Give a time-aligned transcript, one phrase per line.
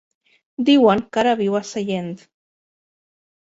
[0.69, 2.13] Diuen que ara viu a Sellent.